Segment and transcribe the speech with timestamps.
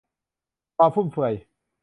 [0.77, 1.33] ความฟุ่มเฟือย